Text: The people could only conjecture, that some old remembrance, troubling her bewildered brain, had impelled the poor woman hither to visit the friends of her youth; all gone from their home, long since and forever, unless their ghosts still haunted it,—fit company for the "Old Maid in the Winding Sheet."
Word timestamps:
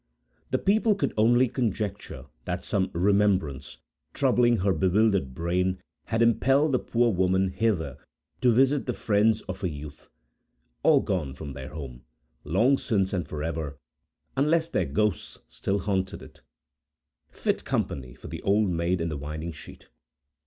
The 0.49 0.57
people 0.57 0.95
could 0.95 1.13
only 1.15 1.47
conjecture, 1.47 2.25
that 2.45 2.63
some 2.63 2.85
old 2.85 2.95
remembrance, 2.95 3.77
troubling 4.15 4.57
her 4.57 4.73
bewildered 4.73 5.35
brain, 5.35 5.79
had 6.05 6.23
impelled 6.23 6.71
the 6.71 6.79
poor 6.79 7.13
woman 7.13 7.49
hither 7.49 7.99
to 8.41 8.51
visit 8.51 8.87
the 8.87 8.95
friends 8.95 9.41
of 9.41 9.61
her 9.61 9.67
youth; 9.67 10.09
all 10.81 11.01
gone 11.01 11.35
from 11.35 11.53
their 11.53 11.69
home, 11.69 12.01
long 12.43 12.79
since 12.79 13.13
and 13.13 13.27
forever, 13.27 13.77
unless 14.35 14.69
their 14.69 14.85
ghosts 14.85 15.37
still 15.47 15.77
haunted 15.77 16.23
it,—fit 16.23 17.63
company 17.63 18.15
for 18.15 18.27
the 18.27 18.41
"Old 18.41 18.71
Maid 18.71 19.01
in 19.01 19.09
the 19.09 19.17
Winding 19.17 19.51
Sheet." 19.51 19.87